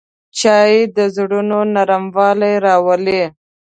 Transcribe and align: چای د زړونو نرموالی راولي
چای 0.39 0.73
د 0.95 0.97
زړونو 1.15 1.59
نرموالی 1.75 2.53
راولي 2.65 3.23